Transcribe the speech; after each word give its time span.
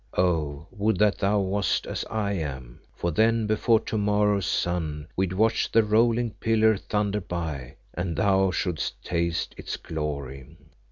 Oh! 0.17 0.65
would 0.71 0.97
that 0.97 1.19
thou 1.19 1.37
wast 1.41 1.85
as 1.85 2.03
I 2.09 2.31
am, 2.31 2.79
for 2.95 3.11
then 3.11 3.45
before 3.45 3.79
tomorrow's 3.79 4.47
sun 4.47 5.05
we'd 5.15 5.31
watch 5.31 5.71
the 5.71 5.83
rolling 5.83 6.31
pillar 6.39 6.75
thunder 6.75 7.21
by, 7.21 7.75
and 7.93 8.15
thou 8.17 8.49
shouldst 8.49 8.99
taste 9.05 9.53
its 9.59 9.77
glory. 9.77 10.57